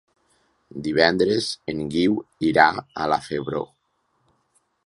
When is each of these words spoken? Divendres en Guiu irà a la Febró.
Divendres 0.87 1.51
en 1.73 1.83
Guiu 1.97 2.17
irà 2.51 2.67
a 3.05 3.09
la 3.15 3.23
Febró. 3.29 3.65